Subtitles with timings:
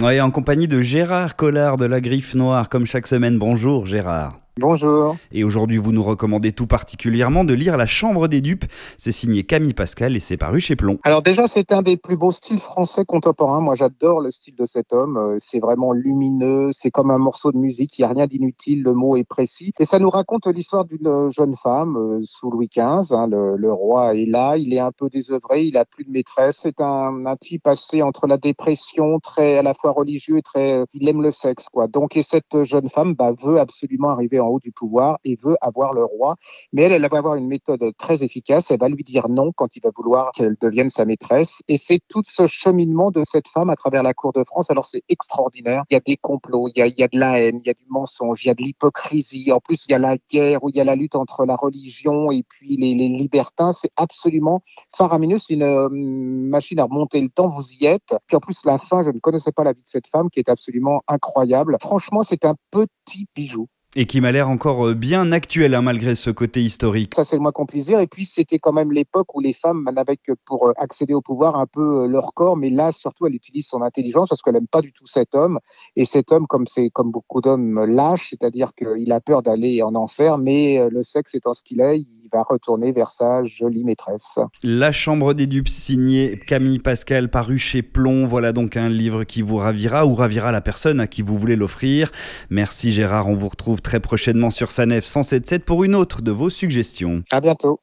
[0.00, 3.38] Oui, en compagnie de Gérard Collard de la Griffe Noire, comme chaque semaine.
[3.38, 4.41] Bonjour Gérard.
[4.58, 5.16] Bonjour.
[5.32, 8.66] Et aujourd'hui, vous nous recommandez tout particulièrement de lire La Chambre des Dupes.
[8.98, 10.98] C'est signé Camille Pascal et c'est paru chez Plomb.
[11.04, 13.60] Alors déjà, c'est un des plus beaux styles français contemporains.
[13.60, 15.16] Moi, j'adore le style de cet homme.
[15.16, 16.68] Euh, c'est vraiment lumineux.
[16.74, 17.98] C'est comme un morceau de musique.
[17.98, 18.82] Il n'y a rien d'inutile.
[18.82, 19.72] Le mot est précis.
[19.80, 23.14] Et ça nous raconte l'histoire d'une jeune femme euh, sous Louis XV.
[23.14, 23.28] Hein.
[23.28, 24.58] le, roi est là.
[24.58, 25.62] Il est un peu désœuvré.
[25.62, 26.60] Il a plus de maîtresse.
[26.62, 30.72] C'est un, un type passé entre la dépression, très à la fois religieux et très.
[30.74, 31.86] Euh, il aime le sexe, quoi.
[31.86, 35.56] Donc, et cette jeune femme bah, veut absolument arriver en haut du pouvoir et veut
[35.60, 36.36] avoir le roi.
[36.72, 38.70] Mais elle, elle va avoir une méthode très efficace.
[38.70, 41.62] Elle va lui dire non quand il va vouloir qu'elle devienne sa maîtresse.
[41.68, 44.70] Et c'est tout ce cheminement de cette femme à travers la cour de France.
[44.70, 45.84] Alors c'est extraordinaire.
[45.90, 47.86] Il y a des complots, il y a, de la haine, il y a du
[47.88, 49.52] mensonge, il y a de l'hypocrisie.
[49.52, 51.56] En plus, il y a la guerre, où il y a la lutte entre la
[51.56, 53.72] religion et puis les, les libertins.
[53.72, 54.62] C'est absolument
[54.96, 55.38] faramineux.
[55.38, 57.48] C'est une euh, machine à remonter le temps.
[57.48, 58.14] Vous y êtes.
[58.26, 60.40] Puis en plus, la fin, je ne connaissais pas la vie de cette femme qui
[60.40, 61.76] est absolument incroyable.
[61.80, 63.68] Franchement, c'est un petit bijou.
[63.94, 67.14] Et qui m'a l'air encore euh, bien actuel, hein, malgré ce côté historique.
[67.14, 68.00] Ça, c'est le moins qu'on puisse dire.
[68.00, 71.20] Et puis, c'était quand même l'époque où les femmes n'avaient que pour euh, accéder au
[71.20, 72.56] pouvoir un peu euh, leur corps.
[72.56, 75.58] Mais là, surtout, elle utilise son intelligence parce qu'elle n'aime pas du tout cet homme.
[75.94, 79.94] Et cet homme, comme c'est comme beaucoup d'hommes, lâche, c'est-à-dire qu'il a peur d'aller en
[79.94, 84.38] enfer, mais le sexe étant ce qu'il est, va retourner vers sa jolie maîtresse.
[84.62, 88.26] La Chambre des dupes, signée Camille Pascal, paru chez Plomb.
[88.26, 91.56] Voilà donc un livre qui vous ravira ou ravira la personne à qui vous voulez
[91.56, 92.12] l'offrir.
[92.50, 96.50] Merci Gérard, on vous retrouve très prochainement sur Sanef 177 pour une autre de vos
[96.50, 97.22] suggestions.
[97.30, 97.80] À bientôt.